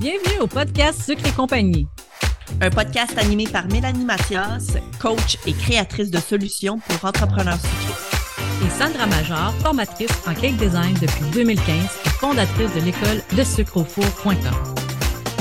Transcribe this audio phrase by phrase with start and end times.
[0.00, 1.86] Bienvenue au podcast Sucre et compagnie.
[2.60, 8.66] Un podcast animé par Mélanie Mathias, coach et créatrice de solutions pour entrepreneurs sucrés.
[8.66, 11.66] Et Sandra Major, formatrice en cake design depuis 2015
[12.04, 14.34] et fondatrice de l'école de sucreaufour.com.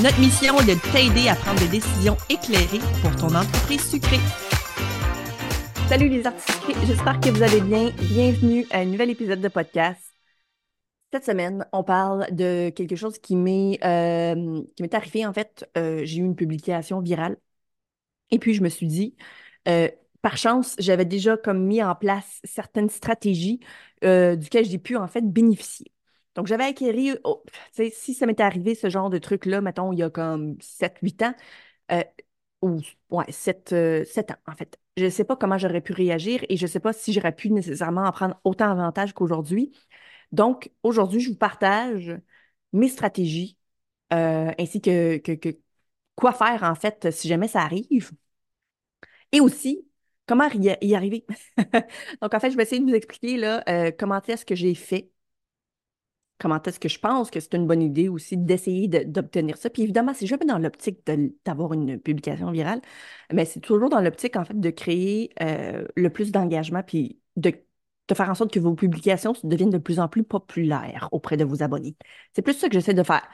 [0.01, 4.19] Notre mission est de t'aider à prendre des décisions éclairées pour ton entreprise sucrée.
[5.89, 7.91] Salut les artistes sucrés, j'espère que vous allez bien.
[8.01, 10.10] Bienvenue à un nouvel épisode de podcast.
[11.13, 14.61] Cette semaine, on parle de quelque chose qui m'est euh,
[14.93, 15.25] arrivé.
[15.25, 17.37] En fait, euh, j'ai eu une publication virale.
[18.31, 19.15] Et puis, je me suis dit,
[19.67, 19.89] euh,
[20.21, 23.59] par chance, j'avais déjà comme mis en place certaines stratégies
[24.03, 25.93] duquel j'ai pu en fait bénéficier.
[26.35, 27.43] Donc, j'avais acquéri, oh,
[27.93, 31.33] si ça m'était arrivé ce genre de truc-là, mettons, il y a comme 7-8 ans,
[32.61, 33.69] ou ouais, 7,
[34.05, 34.77] 7 ans en fait.
[34.97, 37.35] Je ne sais pas comment j'aurais pu réagir et je ne sais pas si j'aurais
[37.35, 39.71] pu nécessairement en prendre autant avantage qu'aujourd'hui.
[40.31, 42.13] Donc, aujourd'hui, je vous partage
[42.73, 43.57] mes stratégies
[44.13, 45.21] euh, ainsi que,
[46.15, 48.11] quoi faire en fait si jamais ça arrive.
[49.31, 49.87] Et aussi,
[50.25, 51.25] comment y arriver.
[52.21, 54.75] Donc, en fait, je vais essayer de vous expliquer là, euh, comment est-ce que j'ai
[54.75, 55.11] fait,
[56.39, 59.69] comment est-ce que je pense que c'est une bonne idée aussi d'essayer d'obtenir ça.
[59.69, 60.99] Puis évidemment, c'est jamais dans l'optique
[61.45, 62.81] d'avoir une publication virale,
[63.31, 67.53] mais c'est toujours dans l'optique en fait de créer euh, le plus d'engagement puis de
[68.07, 71.45] de faire en sorte que vos publications deviennent de plus en plus populaires auprès de
[71.45, 71.95] vos abonnés.
[72.33, 73.27] C'est plus ça que j'essaie de faire,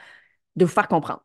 [0.56, 1.24] de vous faire comprendre.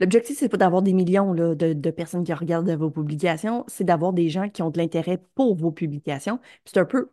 [0.00, 4.28] L'objectif, c'est pas d'avoir des millions de, personnes qui regardent vos publications, c'est d'avoir des
[4.28, 6.40] gens qui ont de l'intérêt pour vos publications.
[6.64, 7.10] C'est un peu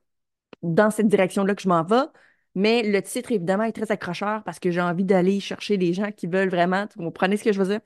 [0.63, 2.03] dans cette direction-là que je m'en vais,
[2.55, 6.11] mais le titre, évidemment, est très accrocheur parce que j'ai envie d'aller chercher les gens
[6.11, 6.87] qui veulent vraiment.
[6.97, 7.81] Vous comprenez ce que je veux dire?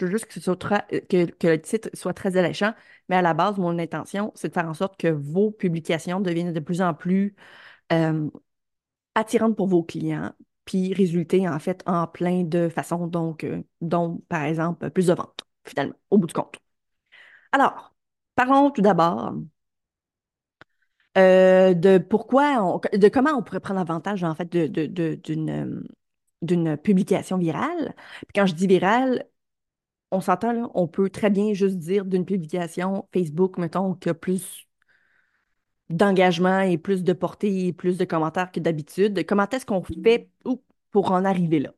[0.00, 2.72] Je veux juste que, ce que, le titre soit très alléchant,
[3.08, 6.52] mais à la base, mon intention, c'est de faire en sorte que vos publications deviennent
[6.52, 7.36] de plus en plus
[7.92, 8.30] euh,
[9.14, 10.32] attirantes pour vos clients,
[10.64, 15.14] puis résulter en fait en plein de façons, donc, euh, dont par exemple plus de
[15.14, 16.56] ventes, finalement, au bout du compte.
[17.52, 17.94] Alors,
[18.34, 19.34] parlons tout d'abord
[21.18, 25.84] euh, de pourquoi, de comment on pourrait prendre avantage en fait d'une
[26.42, 27.94] d'une publication virale.
[28.20, 29.26] Puis quand je dis virale,
[30.10, 34.66] on s'entend, on peut très bien juste dire d'une publication Facebook, mettons, qui a plus
[35.88, 39.24] d'engagement et plus de portée et plus de commentaires que d'habitude.
[39.26, 40.30] Comment est-ce qu'on fait
[40.90, 41.72] pour en arriver là?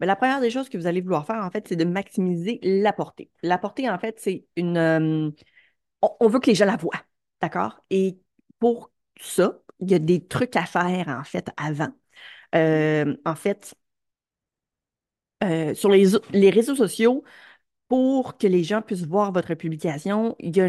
[0.00, 2.58] Mais la première des choses que vous allez vouloir faire, en fait, c'est de maximiser
[2.64, 3.30] la portée.
[3.42, 4.76] La portée, en fait, c'est une...
[4.76, 5.30] Euh,
[6.20, 7.00] on, veut que les gens la voient,
[7.40, 7.84] d'accord?
[7.90, 8.18] Et
[8.58, 11.92] pour ça, il y a des trucs à faire, en fait, avant.
[12.56, 13.74] Euh, en fait,
[15.42, 17.24] euh, sur les, réseaux sociaux,
[17.88, 20.68] pour que les gens puissent voir votre publication, il y a,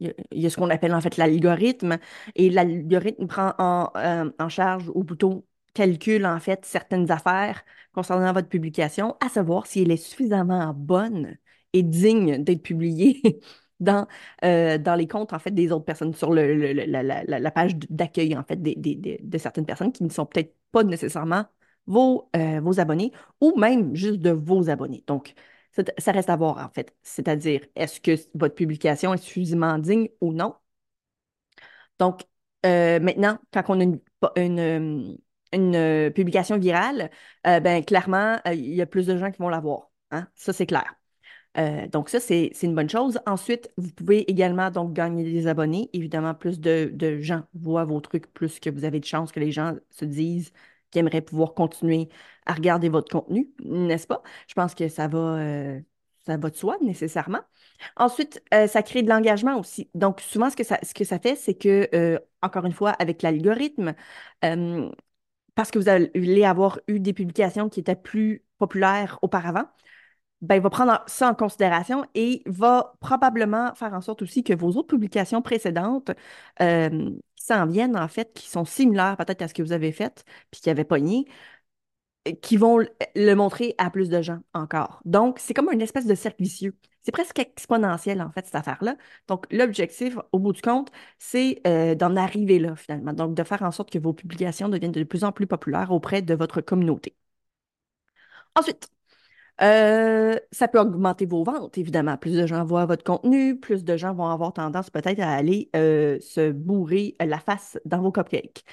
[0.00, 1.98] il y a ce qu'on appelle en fait l'algorithme.
[2.34, 8.48] Et l'algorithme prend en, euh, charge, ou plutôt calcule en fait certaines affaires concernant votre
[8.48, 11.36] publication, à savoir si elle est suffisamment bonne
[11.72, 13.20] et digne d'être publiée
[13.80, 14.06] dans,
[14.44, 18.60] euh, dans les comptes en fait des autres personnes, sur la, page d'accueil en fait
[18.62, 21.46] de certaines personnes qui ne sont peut-être pas nécessairement
[21.86, 25.04] vos, euh, vos abonnés ou même juste de vos abonnés.
[25.06, 25.34] Donc,
[25.98, 26.94] ça reste à voir en fait.
[27.02, 30.54] C'est-à-dire, est-ce que votre publication est suffisamment digne ou non?
[31.98, 32.22] Donc,
[32.66, 33.84] euh, maintenant, quand on a
[34.36, 35.18] une,
[35.52, 37.10] une, publication virale,
[37.44, 39.90] ben, clairement, il y a plus de gens qui vont la voir.
[40.10, 40.28] Hein?
[40.34, 40.94] Ça, c'est clair.
[41.56, 43.20] Euh, donc, ça, c'est une bonne chose.
[43.26, 45.88] Ensuite, vous pouvez également donc gagner des abonnés.
[45.92, 49.52] Évidemment, plus de, gens voient vos trucs, plus que vous avez de chances que les
[49.52, 50.52] gens se disent
[50.94, 52.08] qu'ils aimeraient pouvoir continuer
[52.46, 54.22] à regarder votre contenu, n'est-ce pas?
[54.48, 55.80] Je pense que ça va, euh,
[56.26, 57.40] ça va de soi nécessairement.
[57.96, 59.90] Ensuite, euh, ça crée de l'engagement aussi.
[59.94, 63.22] Donc, souvent, ce que ça, ce que ça fait, c'est que, encore une fois, avec
[63.22, 63.94] l'algorithme,
[65.54, 69.64] parce que vous allez avoir eu des publications qui étaient plus populaires auparavant,
[70.44, 74.52] ben, il va prendre ça en considération et va probablement faire en sorte aussi que
[74.54, 76.10] vos autres publications précédentes
[76.60, 80.24] euh, s'en viennent, en fait, qui sont similaires peut-être à ce que vous avez fait,
[80.50, 81.26] puis qui avaient pogné,
[82.42, 82.78] qui vont
[83.14, 85.00] le montrer à plus de gens encore.
[85.04, 86.76] Donc, c'est comme une espèce de cercle vicieux.
[87.02, 88.96] C'est presque exponentiel, en fait, cette affaire-là.
[89.28, 93.12] Donc, l'objectif, au bout du compte, c'est euh, d'en arriver là, finalement.
[93.12, 96.22] Donc, de faire en sorte que vos publications deviennent de plus en plus populaires auprès
[96.22, 97.14] de votre communauté.
[98.56, 98.88] Ensuite,
[99.62, 102.16] euh, ça peut augmenter vos ventes, évidemment.
[102.16, 105.70] Plus de gens voient votre contenu, plus de gens vont avoir tendance peut-être à aller
[105.76, 108.64] euh, se bourrer la face dans vos cupcakes.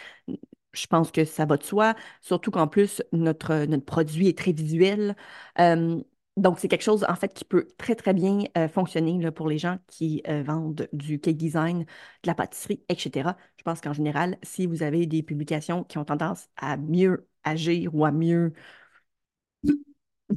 [0.73, 4.53] Je pense que ça va de soi, surtout qu'en plus, notre, notre produit est très
[4.53, 5.15] visuel.
[5.59, 6.01] Euh,
[6.37, 8.39] donc, c'est quelque chose, en fait, qui peut très, très bien
[8.73, 13.35] fonctionner pour les gens qui vendent du cake design, de la pâtisserie, etc.
[13.57, 17.93] Je pense qu'en général, si vous avez des publications qui ont tendance à mieux agir
[17.93, 18.53] ou à mieux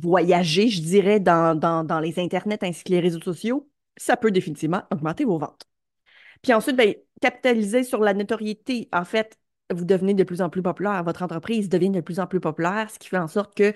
[0.01, 5.25] voyager, je dirais, dans, les internets ainsi que les réseaux sociaux, ça peut définitivement augmenter
[5.25, 5.69] vos ventes.
[6.43, 8.89] Puis ensuite, ben, capitaliser sur la notoriété.
[8.93, 9.39] En fait,
[9.73, 12.91] vous devenez de plus en plus populaire, votre entreprise devient de plus en plus populaire,
[12.91, 13.73] ce qui fait en sorte que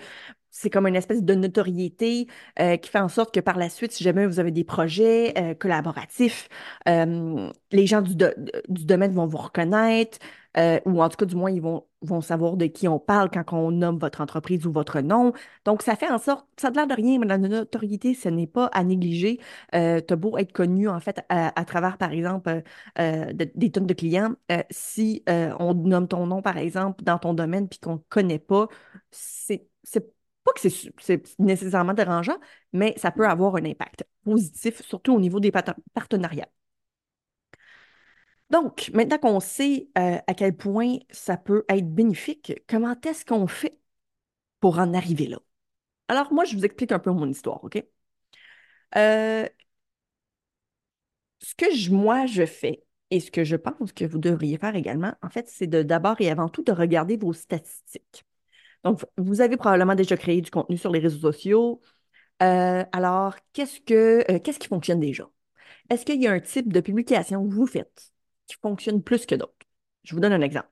[0.50, 2.26] c'est comme une espèce de notoriété
[2.60, 5.34] euh, qui fait en sorte que par la suite, si jamais vous avez des projets
[5.38, 6.48] euh, collaboratifs,
[6.88, 10.18] euh, les gens du, du, domaine vont vous reconnaître,
[10.56, 11.84] ou en tout cas, du moins, ils vont,
[12.20, 15.32] savoir de qui on parle quand on nomme votre entreprise ou votre nom.
[15.64, 18.46] Donc, ça fait en sorte, ça a l'air de rien, mais la notoriété, ce n'est
[18.46, 19.38] pas à négliger.
[19.72, 22.62] tu as beau être connu, en fait, à, travers, par exemple,
[22.96, 24.34] des tonnes de clients.
[24.70, 28.68] si on nomme ton nom, par exemple, dans ton domaine, puis qu'on ne connaît pas,
[29.10, 29.68] c'est
[30.48, 30.68] pas que
[30.98, 32.38] c'est nécessairement dérangeant,
[32.72, 35.52] mais ça peut avoir un impact positif, surtout au niveau des
[35.94, 36.48] partenariats.
[38.50, 43.46] Donc, maintenant qu'on sait euh, à quel point ça peut être bénéfique, comment est-ce qu'on
[43.46, 43.78] fait
[44.60, 45.38] pour en arriver là?
[46.08, 47.82] Alors, moi, je vous explique un peu mon histoire, OK?
[48.96, 49.48] Euh,
[51.40, 55.14] ce que moi, je fais et ce que je pense que vous devriez faire également,
[55.22, 58.24] en fait, c'est de d'abord et avant tout de regarder vos statistiques.
[58.84, 61.80] Donc, vous avez probablement déjà créé du contenu sur les réseaux sociaux.
[62.42, 65.30] Euh, alors, qu'est-ce que, qu'est-ce qui fonctionne déjà?
[65.90, 68.12] Est-ce qu'il y a un type de publication que vous faites?
[68.48, 69.54] Qui fonctionne plus que d'autres?
[70.04, 70.70] Je vous donne un exemple.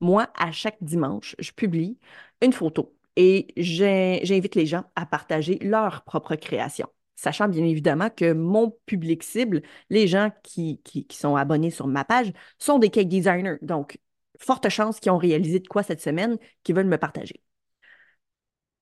[0.00, 1.98] Moi, à chaque dimanche, je publie
[2.42, 6.88] une photo et j'invite les gens à partager leur propre création.
[7.16, 11.86] Sachant bien évidemment que mon public cible, les gens qui, qui, qui sont abonnés sur
[11.86, 13.58] ma page, sont des cake designers.
[13.62, 13.98] Donc,
[14.40, 17.42] forte chance qu'ils ont réalisé de quoi cette semaine, qu'ils veulent me partager.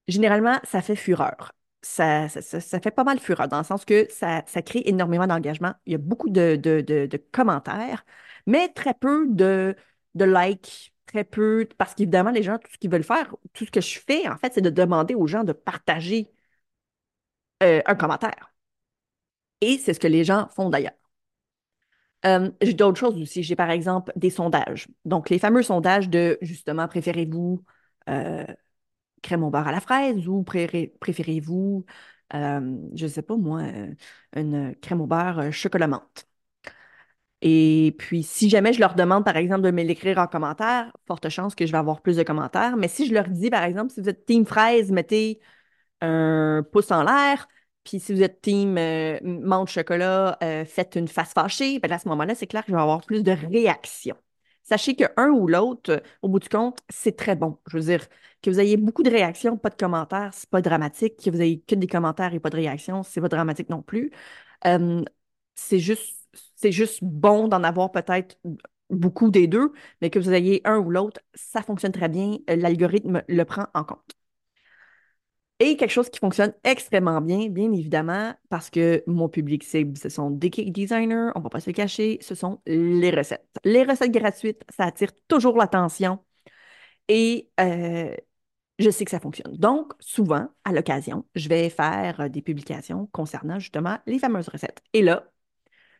[0.08, 1.52] Généralement, ça fait fureur.
[1.82, 5.72] Ça, ça, fait pas mal fureur, dans le sens que ça, crée énormément d'engagement.
[5.86, 8.04] Il y a beaucoup de, commentaires,
[8.46, 9.74] mais très peu de,
[10.14, 13.80] likes, très peu, parce qu'évidemment, les gens, tout ce qu'ils veulent faire, tout ce que
[13.80, 16.30] je fais, en fait, c'est de demander aux gens de partager
[17.62, 18.52] euh, un commentaire.
[19.62, 20.92] Et c'est ce que les gens font d'ailleurs.
[22.26, 23.42] Euh, j'ai d'autres choses aussi.
[23.42, 24.88] J'ai par exemple des sondages.
[25.04, 27.64] Donc, les fameux sondages de justement, préférez-vous
[28.08, 28.44] euh,
[29.22, 31.84] crème au beurre à la fraise ou préférez-vous,
[32.34, 33.62] euh, je ne sais pas moi,
[34.36, 36.26] une crème au beurre chocolat menthe?
[37.42, 41.28] Et puis, si jamais je leur demande, par exemple, de me l'écrire en commentaire, forte
[41.30, 42.76] chance que je vais avoir plus de commentaires.
[42.76, 45.40] Mais si je leur dis, par exemple, si vous êtes team fraise, mettez
[46.02, 47.48] un pouce en l'air.
[47.84, 51.78] Puis si vous êtes team euh, menthe chocolat, euh, faites une face fâchée.
[51.80, 54.16] Ben à ce moment-là, c'est clair que je vais avoir plus de réactions.
[54.70, 57.58] Sachez qu'un ou l'autre, au bout du compte, c'est très bon.
[57.68, 58.06] Je veux dire,
[58.42, 61.16] que vous ayez beaucoup de réactions, pas de commentaires, c'est pas dramatique.
[61.22, 64.12] Que vous ayez que des commentaires et pas de réactions, c'est pas dramatique non plus.
[65.54, 68.38] C'est juste, c'est juste bon d'en avoir peut-être
[68.90, 72.38] beaucoup des deux, mais que vous ayez un ou l'autre, ça fonctionne très bien.
[72.48, 74.14] L'algorithme le prend en compte.
[75.62, 80.08] Et quelque chose qui fonctionne extrêmement bien, bien évidemment, parce que mon public cible, ce
[80.08, 83.46] sont des cake designers, on ne va pas se le cacher, ce sont les recettes.
[83.64, 86.18] Les recettes gratuites, ça attire toujours l'attention
[87.08, 88.14] et euh,
[88.78, 89.56] je sais que ça fonctionne.
[89.56, 94.82] Donc, souvent, à l'occasion, je vais faire euh, des publications concernant justement les fameuses recettes.
[94.94, 95.24] Et là,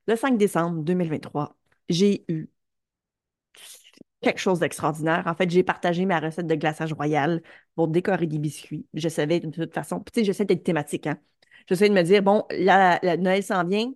[0.07, 1.57] le 5 décembre 2023,
[1.89, 2.49] j'ai eu
[4.21, 5.25] quelque chose d'extraordinaire.
[5.27, 7.43] En fait, j'ai partagé ma recette de glaçage royal
[7.75, 8.87] pour décorer des biscuits.
[8.95, 11.07] Je savais de toute façon, tu sais, j'essaie d'être thématique.
[11.07, 11.19] Hein?
[11.69, 13.93] J'essaie de me dire, bon, la, Noël s'en vient.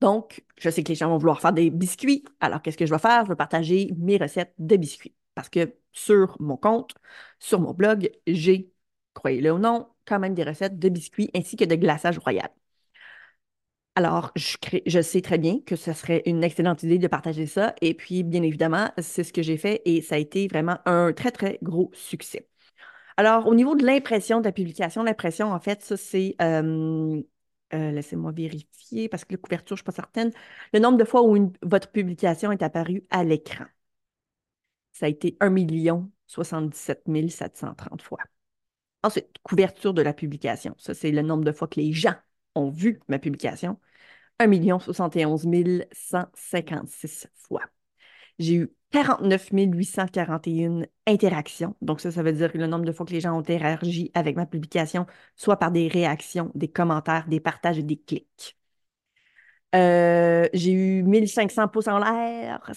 [0.00, 2.24] Donc, je sais que les gens vont vouloir faire des biscuits.
[2.40, 3.24] Alors, qu'est-ce que je vais faire?
[3.24, 5.14] Je vais partager mes recettes de biscuits.
[5.34, 6.94] Parce que sur mon compte,
[7.38, 8.72] sur mon blog, j'ai,
[9.14, 12.50] croyez-le ou non, quand même des recettes de biscuits ainsi que de glaçage royal.
[13.96, 17.74] Alors, je, sais très bien que ce serait une excellente idée de partager ça.
[17.80, 21.12] Et puis, bien évidemment, c'est ce que j'ai fait et ça a été vraiment un
[21.12, 22.48] très, très gros succès.
[23.16, 26.36] Alors, au niveau de l'impression de la publication, l'impression, en fait, ça, c'est.
[26.42, 27.22] Euh,
[27.74, 30.32] euh, laissez-moi vérifier parce que la couverture, je ne suis pas certaine.
[30.72, 33.66] Le nombre de fois où votre publication est apparue à l'écran.
[34.92, 35.54] Ça a été 1
[36.26, 38.18] 77 730 fois.
[39.02, 40.74] Ensuite, couverture de la publication.
[40.78, 42.14] Ça, c'est le nombre de fois que les gens
[42.54, 43.78] ont vu ma publication.
[44.38, 45.46] 1 71
[45.92, 47.62] 156 fois.
[48.38, 51.76] J'ai eu 49 841 interactions.
[51.82, 54.36] Donc, ça, ça veut dire le nombre de fois que les gens ont interagi avec
[54.36, 58.56] ma publication, soit par des réactions, des commentaires, des partages et des clics.
[59.74, 62.72] Euh, j'ai eu 1500 pouces en l'air,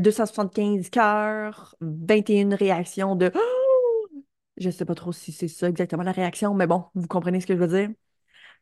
[0.00, 3.30] 275 euh, cœurs, 21 réactions de
[4.56, 7.40] Je ne sais pas trop si c'est ça exactement la réaction, mais bon, vous comprenez
[7.40, 7.90] ce que je veux dire.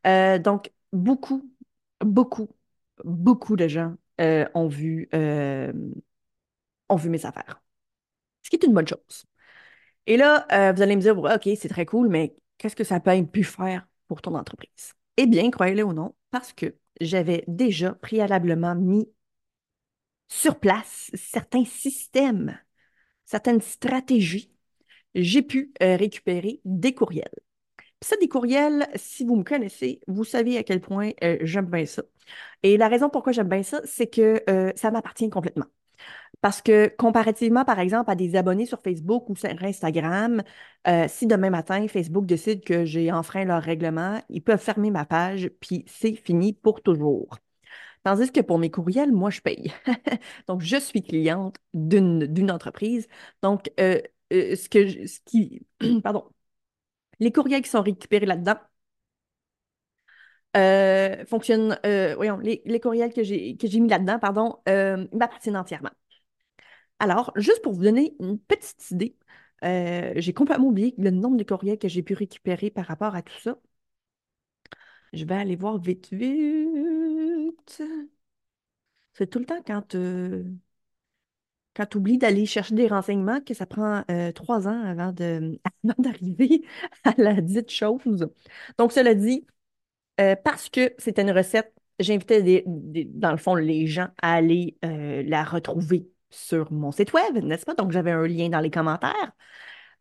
[0.07, 1.51] Euh, donc, beaucoup,
[2.05, 2.49] beaucoup,
[3.05, 5.73] beaucoup de gens euh, ont vu, euh,
[6.89, 7.63] ont vu mes affaires.
[8.43, 9.25] Ce qui est une bonne chose.
[10.07, 13.25] Et là, vous allez me dire, OK, c'est très cool, mais qu'est-ce que ça peut
[13.27, 14.95] pu faire pour ton entreprise?
[15.17, 19.09] Eh bien, croyez-le ou non, parce que j'avais déjà préalablement mis
[20.29, 22.59] sur place certains systèmes,
[23.27, 24.53] certaines stratégies,
[25.15, 27.31] j'ai pu récupérer des courriels.
[28.05, 31.87] Ça, des courriels, si vous me connaissez, vous savez à quel point euh, j'aime bien
[31.87, 32.03] ça.
[32.63, 35.67] Et la raison pourquoi j'aime bien ça, c'est que euh, ça m'appartient complètement.
[36.41, 40.43] Parce que comparativement, par exemple, à des abonnés sur Facebook ou sur Instagram,
[41.09, 45.51] si demain matin, Facebook décide que j'ai enfreint leur règlement, ils peuvent fermer ma page,
[45.61, 47.39] puis c'est fini pour toujours.
[48.05, 49.73] Tandis que pour mes courriels, moi, je paye.
[50.47, 53.09] Donc, je suis cliente d'une entreprise.
[53.43, 54.01] Donc, euh,
[54.33, 55.67] euh, ce que ce qui,
[56.03, 56.25] pardon,
[57.21, 58.57] les courriels qui sont récupérés là-dedans
[60.57, 61.79] euh, fonctionnent,
[62.17, 64.59] voyons, les, courriels que j'ai mis là-dedans, pardon,
[65.13, 65.91] m'appartiennent entièrement.
[66.99, 69.17] Alors, juste pour vous donner une petite idée,
[69.63, 73.39] j'ai complètement oublié le nombre de courriels que j'ai pu récupérer par rapport à tout
[73.41, 73.59] ça.
[75.15, 77.83] Je vais aller voir vite, vite.
[79.15, 80.45] C'est tout le temps quand, euh,
[81.75, 85.13] quand tu oublies d'aller chercher des renseignements que ça prend euh, trois ans avant
[85.99, 86.63] d'arriver
[87.05, 88.29] à la dite chose.
[88.79, 89.47] Donc, cela dit,
[90.21, 95.45] euh, parce que c'était une recette, j'invitais dans le fond les gens à aller la
[95.45, 97.75] retrouver sur mon site web, n'est-ce pas?
[97.75, 99.33] Donc, j'avais un lien dans les commentaires.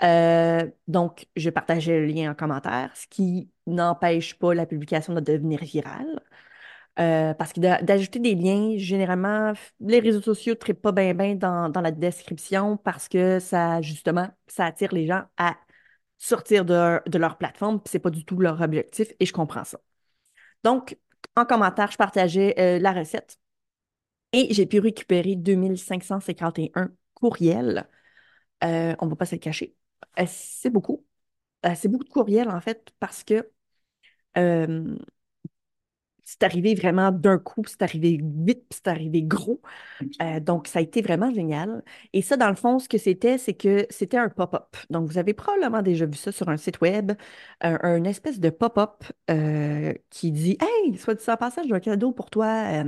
[0.04, 5.20] Euh, donc, je partageais le lien en commentaire, ce qui n'empêche pas la publication de
[5.22, 6.22] devenir virale.
[7.00, 11.36] Euh, parce que d'ajouter des liens, généralement, les réseaux sociaux ne traitent pas bien bien
[11.36, 15.58] dans, la description parce que ça, justement, ça attire les gens à
[16.20, 19.80] sortir de, leur plateforme, puis c'est pas du tout leur objectif, et je comprends ça.
[20.64, 20.98] Donc,
[21.36, 23.40] en commentaire, je partageais euh, la recette
[24.34, 27.88] et j'ai pu récupérer 2551 courriels.
[28.62, 28.68] on
[29.06, 29.76] ne va pas se le cacher.
[30.20, 31.06] Euh, c'est beaucoup.
[31.66, 33.50] Euh, c'est beaucoup de courriels, en fait, parce que
[34.38, 34.98] euh,
[36.26, 39.62] c'est arrivé vraiment d'un coup, c'est arrivé vite, c'est arrivé gros.
[40.42, 41.84] donc, ça a été vraiment génial.
[42.14, 44.76] Et ça, dans le fond, ce que c'était, c'est que c'était un pop-up.
[44.90, 47.14] Donc, vous avez probablement déjà vu ça sur un site web,
[47.62, 49.04] un, espèce de pop-up
[50.10, 52.84] qui dit Hey, soit dit en passage, j'ai un cadeau pour toi.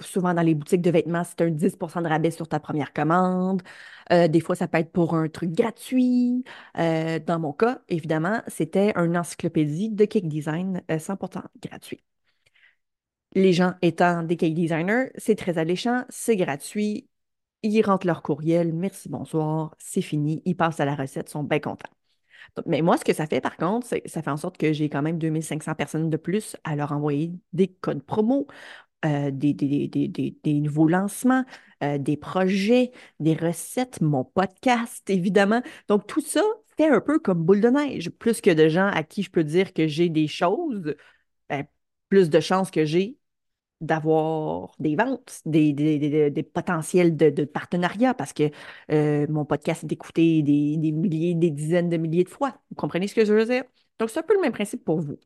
[0.00, 3.62] Souvent dans les boutiques de vêtements, c'est un 10% de rabais sur ta première commande.
[4.12, 6.44] Euh, des fois, ça peut être pour un truc gratuit.
[6.78, 12.02] Euh, dans mon cas, évidemment, c'était une encyclopédie de cake design 100% euh, gratuit.
[13.36, 17.06] Les gens étant des cake designers, c'est très alléchant, c'est gratuit.
[17.62, 20.40] Ils rentrent leur courriel, merci, bonsoir, c'est fini.
[20.46, 21.90] Ils passent à la recette, sont bien contents.
[22.66, 25.02] mais moi, ce que ça fait, par contre, ça fait en sorte que j'ai quand
[25.02, 28.46] même 2500 personnes de plus à leur envoyer des codes promo
[29.04, 31.44] euh, des, des, nouveaux lancements,
[31.84, 35.62] euh, des projets, des recettes, mon podcast, évidemment.
[35.88, 36.42] Donc, tout ça
[36.78, 38.10] fait un peu comme boule de neige.
[38.10, 40.94] Plus que de gens à qui je peux dire que j'ai des choses,
[41.50, 41.66] ben,
[42.08, 43.18] plus de chances que j'ai
[43.80, 48.50] d'avoir des ventes, des, des, potentiels de, de partenariat parce que
[48.90, 52.58] euh, mon podcast est écouté des, milliers, des dizaines de milliers de fois.
[52.70, 53.64] Vous comprenez ce que je veux dire?
[53.98, 55.18] Donc, c'est un peu le même principe pour vous.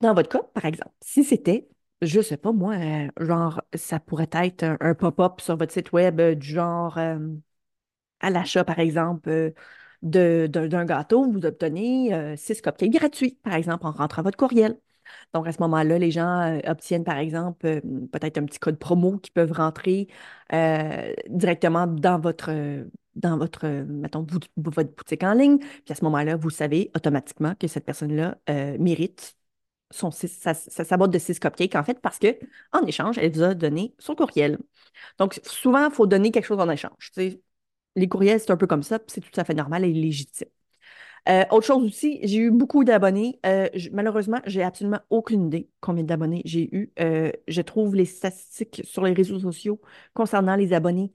[0.00, 1.68] Dans votre cas, par exemple, si c'était
[2.00, 6.20] je sais pas, moi, euh, genre, ça pourrait être un, pop-up sur votre site web
[6.20, 6.96] euh, du genre
[8.20, 9.52] à l'achat, par exemple,
[10.02, 14.78] d'un gâteau, vous obtenez six cupcakes gratuits, par exemple, en rentrant votre courriel.
[15.34, 17.80] Donc, à ce moment-là, les gens obtiennent, par exemple,
[18.12, 20.08] peut-être un petit code promo qu'ils peuvent rentrer
[21.28, 22.52] directement dans votre,
[23.86, 25.58] mettons, votre boutique en ligne.
[25.58, 28.38] Puis à ce moment-là, vous savez automatiquement que cette personne-là
[28.78, 29.36] mérite
[29.90, 32.38] sa, boîte de six cupcakes, en fait, parce que
[32.72, 34.58] en échange, elle vous a donné son courriel.
[35.18, 37.10] Donc, souvent, il faut donner quelque chose en échange.
[37.96, 40.48] Les courriels, c'est un peu comme ça, c'est tout à fait normal et légitime.
[41.28, 43.38] Euh, autre chose aussi, j'ai eu beaucoup d'abonnés.
[43.46, 46.92] Euh, malheureusement, j'ai absolument aucune idée combien d'abonnés j'ai eu.
[47.00, 49.80] Euh, je trouve les statistiques sur les réseaux sociaux
[50.14, 51.12] concernant les abonnés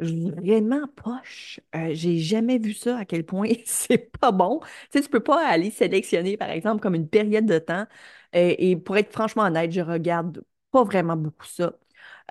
[0.00, 1.60] vraiment poche.
[1.76, 4.60] Euh, j'ai jamais vu ça à quel point c'est pas bon.
[4.92, 7.86] Tu sais, tu peux pas aller sélectionner, par exemple, comme une période de temps.
[8.32, 11.72] Et pour être franchement honnête, je regarde pas vraiment beaucoup ça.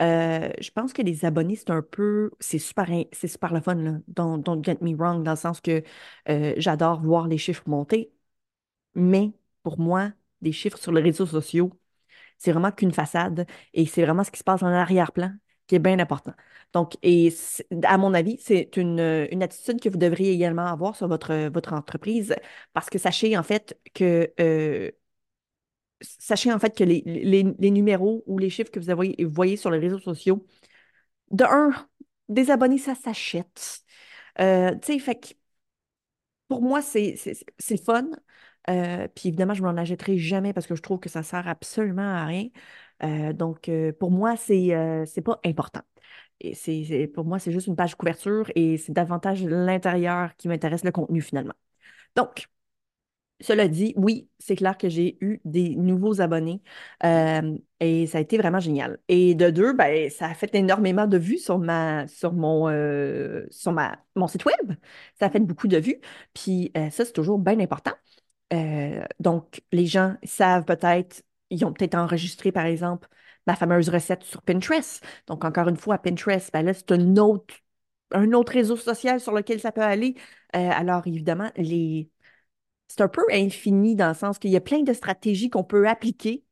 [0.02, 2.32] Euh, je pense que les abonnés, c'est un peu.
[2.40, 3.94] C'est super, c'est super le fun, là.
[4.08, 5.84] Don't, don't, get me wrong, dans le sens que
[6.58, 8.12] j'adore voir les chiffres monter.
[8.96, 9.32] Mais
[9.64, 11.72] pour moi, des chiffres sur les réseaux sociaux,
[12.38, 15.34] c'est vraiment qu'une façade et c'est vraiment ce qui se passe en arrière-plan
[15.68, 16.34] qui est bien important.
[16.74, 17.34] Donc, et
[17.84, 19.00] à mon avis, c'est une,
[19.42, 22.36] attitude que vous devriez également avoir sur votre, votre entreprise
[22.74, 24.92] parce que sachez en fait que euh,
[26.04, 30.00] sachez en fait que les, numéros ou les chiffres que vous, voyez sur les réseaux
[30.00, 30.46] sociaux,
[31.32, 31.72] de un,
[32.30, 33.84] des abonnés, ça s'achète.
[34.40, 35.38] Euh, tu sais, fait
[36.48, 37.16] pour moi, c'est
[37.84, 38.10] fun.
[38.70, 42.02] Euh, puis évidemment, je m'en achèterai jamais parce que je trouve que ça sert absolument
[42.02, 42.50] à rien.
[43.04, 43.70] Euh, donc,
[44.00, 45.82] pour moi, c'est c'est pas important.
[46.42, 50.92] Et pour moi, c'est juste une page couverture et c'est davantage l'intérieur qui m'intéresse, le
[50.92, 51.54] contenu finalement.
[52.16, 52.50] Donc,
[53.40, 56.62] cela dit, oui, c'est clair que j'ai eu des nouveaux abonnés
[57.04, 59.00] euh, et ça a été vraiment génial.
[59.10, 62.06] Et de deux, ben, ça a fait énormément de vues sur euh,
[64.16, 64.74] mon site web.
[65.20, 66.00] Ça a fait beaucoup de vues.
[66.34, 67.94] Puis euh, ça, c'est toujours bien important.
[69.20, 73.08] Donc, les gens savent peut-être, ils ont peut-être enregistré, par exemple,
[73.48, 75.04] ma fameuse recette sur Pinterest.
[75.28, 77.56] Donc, encore une fois, Pinterest, ben là, c'est un autre,
[78.52, 80.16] réseau social sur lequel ça peut aller.
[80.54, 82.12] Alors, évidemment, les
[82.88, 85.88] c'est un peu infini dans le sens qu'il y a plein de stratégies qu'on peut
[85.88, 86.44] appliquer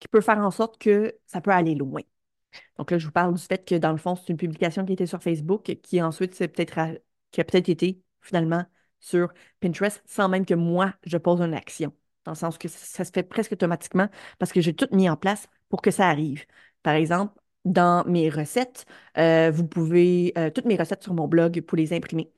[0.00, 2.02] qui peut faire en sorte que ça peut aller loin.
[2.78, 4.92] Donc là, je vous parle du fait que dans le fond, c'est une publication qui
[4.94, 6.78] était sur Facebook qui ensuite c'est peut-être
[7.30, 8.64] qui a peut-être été finalement
[9.00, 11.92] sur Pinterest sans même que moi je pose une action.
[12.24, 14.08] Dans le sens que ça, ça se fait presque automatiquement
[14.38, 16.44] parce que j'ai tout mis en place pour que ça arrive.
[16.82, 17.34] Par exemple,
[17.64, 18.86] dans mes recettes,
[19.18, 22.32] euh, vous pouvez, euh, toutes mes recettes sur mon blog pour les imprimer.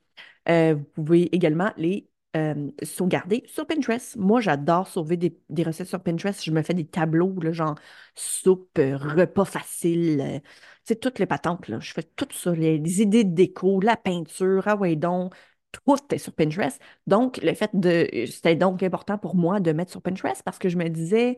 [0.49, 4.15] Euh, vous pouvez également les euh, sauvegarder sur Pinterest.
[4.17, 6.43] Moi, j'adore sauver des, des recettes sur Pinterest.
[6.43, 7.75] Je me fais des tableaux, là, genre
[8.15, 10.45] soupe, euh, repas facile, euh, tu
[10.85, 11.79] sais, toutes les patentes, là.
[11.79, 15.33] Je fais tout ça, les, les idées de déco, la peinture, ah ouais, donc,
[15.71, 16.81] tout est sur Pinterest.
[17.07, 20.69] Donc, le fait de, c'était donc important pour moi de mettre sur Pinterest parce que
[20.69, 21.37] je me disais,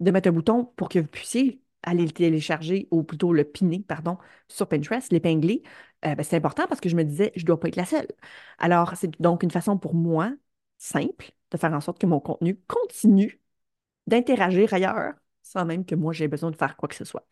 [0.00, 3.80] de mettre un bouton pour que vous puissiez aller le télécharger, ou plutôt le piner,
[3.86, 5.62] pardon, sur Pinterest, l'épingler,
[6.04, 7.84] euh, ben, c'est important parce que je me disais, je ne dois pas être la
[7.86, 8.08] seule.
[8.58, 10.32] Alors, c'est donc une façon pour moi,
[10.78, 13.40] simple, de faire en sorte que mon contenu continue
[14.06, 17.26] d'interagir ailleurs, sans même que moi j'ai besoin de faire quoi que ce soit.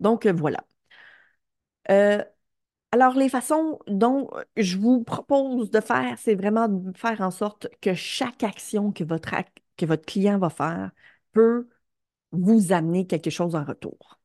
[0.00, 0.64] Donc, euh, voilà.
[1.90, 2.22] Euh,
[2.92, 7.68] alors, les façons dont je vous propose de faire, c'est vraiment de faire en sorte
[7.82, 9.34] que chaque action que votre,
[9.76, 10.92] que votre client va faire
[11.32, 11.68] peut
[12.32, 14.18] vous amener quelque chose en retour.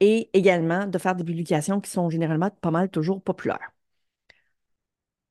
[0.00, 3.70] Et également de faire des publications qui sont généralement pas mal toujours populaires.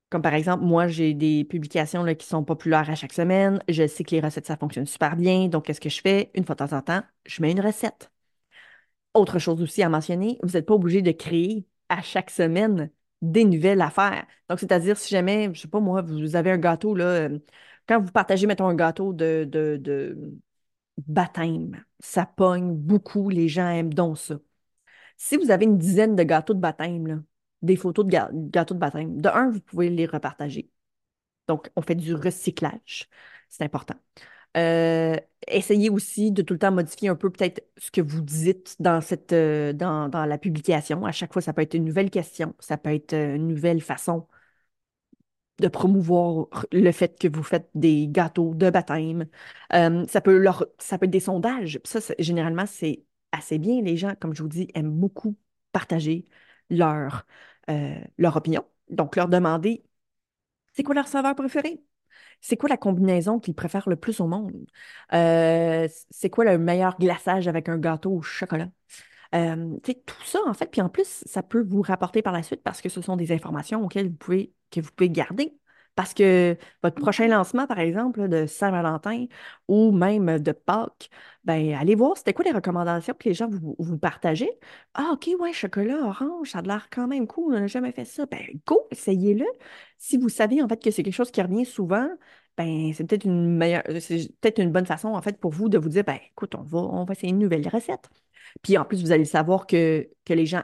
[0.10, 3.62] Comme par exemple, moi, j'ai des publications qui sont populaires à chaque semaine.
[3.68, 5.48] Je sais que les recettes, ça fonctionne super bien.
[5.50, 6.32] Donc, qu'est-ce que je fais?
[6.34, 8.10] Une fois de temps en temps, je mets une recette.
[9.14, 13.46] Autre chose aussi à mentionner, vous n'êtes pas obligé de créer à chaque semaine des
[13.46, 14.28] nouvelles affaires.
[14.50, 17.40] Donc, c'est-à-dire, si jamais, je ne sais pas moi, vous avez un gâteau, là, euh,
[17.88, 19.80] quand vous partagez, mettons, un gâteau de, de
[21.08, 24.40] baptême, ça pogne beaucoup, les gens aiment donc ça.
[25.18, 27.24] Si vous avez une dizaine de gâteaux de baptême,
[27.62, 28.12] des photos de
[28.52, 30.72] gâteaux de baptême, de un, vous pouvez les repartager.
[31.48, 33.10] Donc, on fait du recyclage.
[33.50, 33.96] C'est important.
[34.58, 38.76] Euh, essayez aussi de tout le temps modifier un peu peut-être ce que vous dites
[38.80, 41.06] dans cette, euh, dans, dans la publication.
[41.06, 44.28] À chaque fois, ça peut être une nouvelle question, ça peut être une nouvelle façon
[45.60, 49.28] de promouvoir le fait que vous faites des gâteaux de baptême.
[49.74, 51.80] Euh, ça peut leur, ça être des sondages.
[51.84, 53.82] Ça, généralement, c'est assez bien.
[53.82, 55.36] Les gens, comme je vous dis, aiment beaucoup
[55.72, 56.26] partager
[56.70, 57.26] leur,
[57.70, 58.64] euh, leur opinion.
[58.90, 59.84] Donc, leur demander,
[60.74, 61.82] c'est quoi leur saveur préférée?
[62.42, 64.54] C'est quoi la combinaison qu'ils préfèrent le plus au monde?
[65.14, 68.70] Euh, c'est quoi le meilleur glaçage avec un gâteau au chocolat?
[69.36, 72.64] Euh, tout ça, en fait, puis en plus, ça peut vous rapporter par la suite
[72.64, 75.58] parce que ce sont des informations auxquelles vous pouvez, que vous pouvez garder.
[75.96, 79.26] Parce que votre prochain lancement, par exemple, de Saint-Valentin
[79.68, 81.10] ou même de Pâques,
[81.44, 84.60] ben, allez voir c'était quoi les recommandations que les gens vous, vous partageaient.
[84.94, 88.06] Ah, OK, ouais, chocolat orange, ça a l'air quand même cool, on n'a jamais fait
[88.06, 88.28] ça.
[88.28, 89.46] Ben, go, essayez-le.
[89.98, 92.08] Si vous savez, en fait, que c'est quelque chose qui revient souvent,
[92.58, 95.78] ben, c'est peut-être une meilleure, c'est peut-être une bonne façon, en fait, pour vous de
[95.78, 98.10] vous dire, ben, écoute, on va, on va essayer une nouvelle recette.
[98.62, 100.64] Puis en plus, vous allez savoir que, que les gens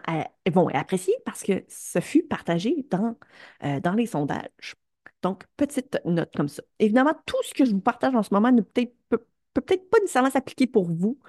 [0.51, 3.17] vont apprécier parce que ce fut partagé dans,
[3.63, 4.75] euh, dans les sondages.
[5.21, 6.63] Donc, petite note comme ça.
[6.79, 9.89] Évidemment, tout ce que je vous partage en ce moment ne peut peut, peut peut-être
[9.89, 11.19] pas nécessairement s'appliquer pour vous,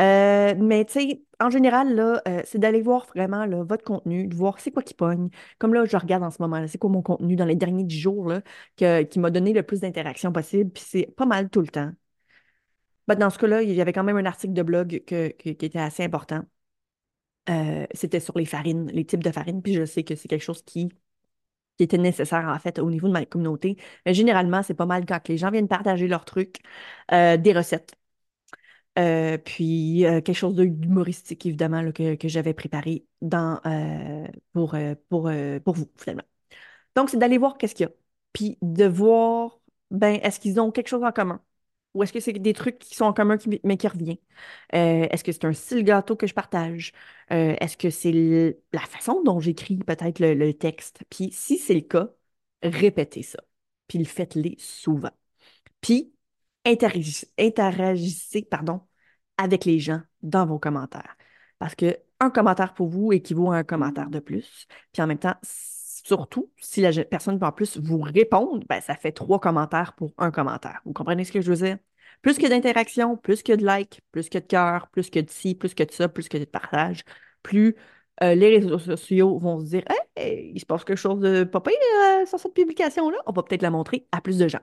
[0.00, 4.34] euh, mais tu sais, en général, là, euh, c'est d'aller voir vraiment votre contenu, de
[4.34, 5.28] voir c'est quoi qui pogne.
[5.58, 7.98] Comme là, je regarde en ce moment, c'est quoi mon contenu dans les derniers dix
[8.00, 8.42] jours là,
[8.76, 11.90] qui m'a donné le plus d'interactions possible, puis c'est pas mal tout le temps.
[13.08, 15.48] Ben, dans ce cas-là, il y avait quand même un article de blog que- qui
[15.50, 16.42] était assez important.
[17.50, 20.42] Euh, c'était sur les farines, les types de farines, puis je sais que c'est quelque
[20.42, 20.88] chose qui,
[21.78, 23.78] qui était nécessaire en fait au niveau de ma communauté.
[24.06, 26.58] Mais généralement, c'est pas mal quand les gens viennent partager leurs trucs,
[27.12, 27.97] des recettes.
[28.98, 34.74] Euh, puis euh, quelque chose d'humoristique, évidemment, que, j'avais préparé euh, pour,
[35.74, 36.24] vous, finalement.
[36.96, 37.92] Donc, c'est d'aller voir qu'est-ce qu'il y a.
[38.32, 41.42] Puis de voir, ben, est-ce qu'ils ont quelque chose en commun?
[41.94, 44.18] Ou est-ce que c'est des trucs qui sont en commun qui- mais qui reviennent?
[44.74, 46.92] Euh, est-ce que c'est un style gâteau que je partage?
[47.30, 51.00] Est-ce que c'est la façon dont j'écris peut-être le, texte?
[51.10, 52.10] Puis si c'est le cas,
[52.62, 53.38] répétez ça.
[53.88, 55.10] Puis faites-les souvent.
[55.80, 56.14] Puis
[56.66, 58.82] interagissez pardon,
[59.38, 61.16] avec les gens dans vos commentaires.
[61.58, 64.66] Parce que un commentaire pour vous équivaut à un commentaire de plus.
[64.92, 68.96] Puis en même temps, surtout, si la personne peut en plus vous répondre, ben, ça
[68.96, 70.80] fait trois commentaires pour un commentaire.
[70.84, 71.78] Vous comprenez ce que je veux dire?
[72.22, 75.54] Plus que d'interaction, plus que de likes, plus que de cœur, plus que de ci,
[75.54, 77.04] plus que de ça, plus que de partage,
[77.42, 77.76] plus
[78.22, 79.84] euh, les réseaux sociaux vont se dire
[80.16, 81.74] Hey, il se passe quelque chose de pas pire
[82.20, 84.60] euh, sur cette publication-là, on va peut-être la montrer à plus de gens.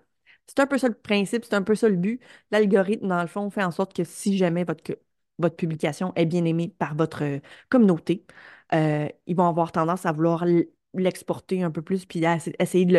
[0.48, 2.22] C'est un peu ça le principe, c'est un peu ça le but.
[2.52, 4.98] L'algorithme, dans le fond, fait en sorte que si jamais votre,
[5.40, 8.26] votre publication est bien aimée par votre euh, communauté,
[8.72, 10.46] ils vont avoir tendance à vouloir
[10.94, 12.24] l'exporter un peu plus, puis
[12.60, 12.94] essayer de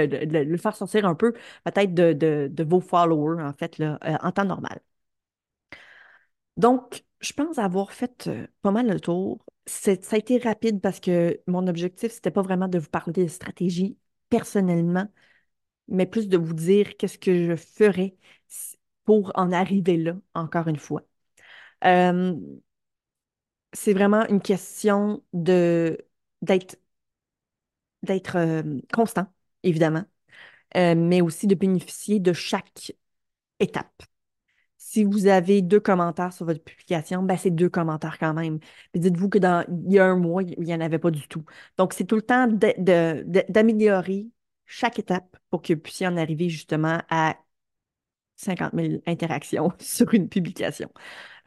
[0.50, 1.32] le, faire sortir un peu,
[1.64, 4.80] peut-être de, vos followers, en fait, là, en temps normal.
[6.56, 8.30] Donc, je pense avoir fait
[8.62, 12.68] pas mal le tour ça a été rapide parce que mon objectif, c'était pas vraiment
[12.68, 15.09] de vous parler de stratégie personnellement,
[15.88, 18.16] mais plus de vous dire qu'est-ce que je ferais
[19.05, 21.03] pour en arriver là, encore une fois.
[21.85, 22.35] Euh,
[23.72, 25.99] c'est vraiment une question de
[26.42, 26.77] d'être
[28.03, 29.27] d'être euh, constant,
[29.62, 30.05] évidemment,
[30.77, 32.92] euh, mais aussi de bénéficier de chaque
[33.61, 34.03] étape
[34.79, 38.59] si vous avez deux commentaires sur votre publication, ben c'est deux commentaires quand même.
[38.94, 41.44] dites-vous que dans il y a un mois, il n'y en avait pas du tout.
[41.79, 42.46] Donc, c'est tout le temps
[43.49, 44.29] d'améliorer
[44.66, 47.37] chaque étape pour que vous puissiez en arriver justement à
[48.37, 50.90] 50 000 interactions sur une publication.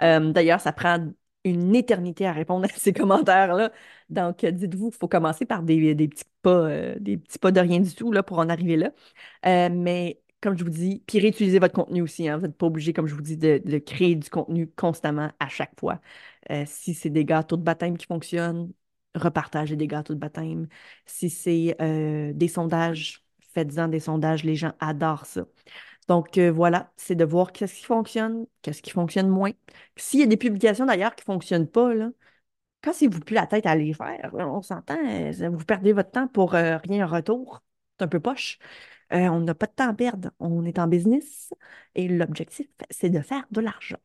[0.01, 1.11] Euh, d'ailleurs, ça prend
[1.45, 3.71] une éternité à répondre à ces commentaires-là.
[4.09, 7.79] Donc, dites-vous qu'il faut commencer par des, petits pas, euh, des petits pas de rien
[7.79, 8.91] du tout là, pour en arriver là.
[9.45, 12.27] Euh, mais comme je vous dis, puis réutiliser votre contenu aussi.
[12.29, 12.37] Hein.
[12.37, 15.77] Vous n'êtes pas obligé, comme je vous dis, de, créer du contenu constamment à chaque
[15.79, 15.99] fois.
[16.65, 18.71] Si c'est des gâteaux de baptême qui fonctionnent,
[19.15, 20.67] repartagez des gâteaux de baptême.
[21.05, 24.43] Si c'est euh, des sondages, faites-en des sondages.
[24.43, 25.45] Les gens adorent ça.
[26.07, 29.51] Donc euh, voilà, c'est de voir qu'est-ce qui fonctionne, qu'est-ce qui fonctionne moins.
[29.95, 32.09] S'il y a des publications d'ailleurs qui ne fonctionnent pas, là,
[32.81, 34.31] cassez-vous plus la tête à les faire.
[34.33, 34.97] On s'entend,
[35.51, 37.61] vous perdez votre temps pour rien en retour.
[37.99, 38.59] C'est un peu poche.
[39.13, 40.31] Euh, on n'a pas de temps à perdre.
[40.39, 41.53] On est en business
[41.95, 43.97] et l'objectif, c'est de faire de l'argent.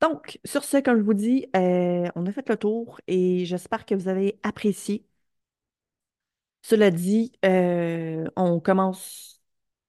[0.00, 3.86] Donc, sur ce, comme je vous dis, euh, on a fait le tour et j'espère
[3.86, 5.06] que vous avez apprécié.
[6.62, 9.40] Cela dit, euh, on commence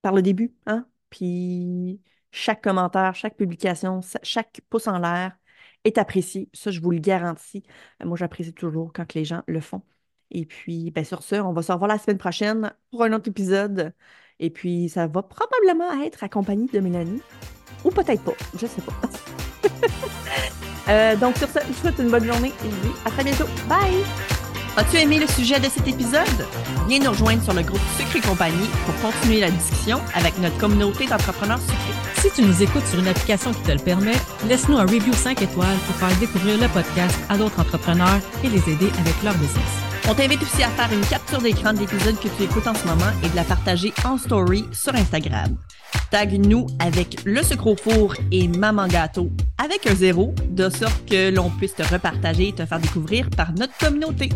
[0.01, 0.88] par le début, hein?
[1.10, 5.38] Puis chaque commentaire, chaque publication, chaque pouce en l'air
[5.84, 6.49] est apprécié.
[6.53, 7.63] Ça, je vous le garantis.
[8.03, 9.84] Moi, j'apprécie toujours quand les gens le font.
[10.31, 13.29] Et puis, ben, sur ce, on va se revoir la semaine prochaine pour un autre
[13.29, 13.93] épisode.
[14.39, 17.21] Et puis, ça va probablement être accompagné de Mélanie.
[17.86, 18.93] Ou peut-être pas, je sais pas.
[20.89, 23.12] Euh, donc, sur ce, je vous souhaite une bonne journée et je vous dis à
[23.12, 23.46] très bientôt.
[23.70, 24.04] Bye!
[24.78, 26.48] As-tu aimé le sujet de cet épisode?
[26.88, 30.58] Viens nous rejoindre sur le groupe Sucre et compagnie pour continuer la discussion avec notre
[30.58, 32.22] communauté d'entrepreneurs sucrés.
[32.22, 34.15] Si tu nous écoutes sur une application qui te le permet,
[34.48, 38.70] laisse-nous un review 5 étoiles pour faire découvrir le podcast à d'autres entrepreneurs et les
[38.70, 39.91] aider avec leur business.
[40.10, 42.86] On t'invite aussi à faire une capture d'écran de l'épisode que tu écoutes en ce
[42.86, 45.56] moment et de la partager en story sur Instagram.
[46.12, 51.34] Tag-nous avec le sucre au four et Maman Gâteau avec un zéro, de sorte que
[51.34, 54.28] l'on puisse te repartager et te faire découvrir par notre communauté.